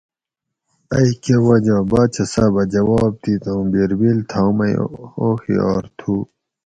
[0.97, 4.73] ائ کۤہ وجہ؟ باچہ صاحبہ جواب دِیت ھوں بیربل تھا مئ
[5.15, 6.13] ھوخیار تھو